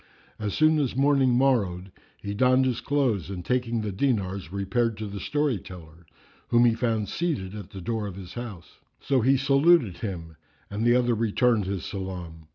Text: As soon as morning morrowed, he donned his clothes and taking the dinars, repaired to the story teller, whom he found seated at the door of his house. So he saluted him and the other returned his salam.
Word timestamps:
As 0.39 0.55
soon 0.55 0.79
as 0.79 0.95
morning 0.95 1.29
morrowed, 1.37 1.91
he 2.23 2.33
donned 2.33 2.65
his 2.65 2.81
clothes 2.81 3.29
and 3.29 3.45
taking 3.45 3.81
the 3.81 3.91
dinars, 3.91 4.51
repaired 4.51 4.97
to 4.97 5.05
the 5.05 5.19
story 5.19 5.59
teller, 5.59 6.07
whom 6.47 6.65
he 6.65 6.73
found 6.73 7.07
seated 7.07 7.53
at 7.53 7.69
the 7.69 7.81
door 7.81 8.07
of 8.07 8.15
his 8.15 8.33
house. 8.33 8.79
So 8.99 9.21
he 9.21 9.37
saluted 9.37 9.97
him 9.97 10.37
and 10.71 10.83
the 10.83 10.95
other 10.95 11.13
returned 11.13 11.65
his 11.65 11.85
salam. 11.85 12.47